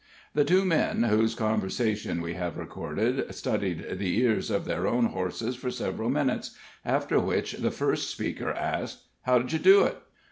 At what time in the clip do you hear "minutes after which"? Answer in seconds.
6.09-7.51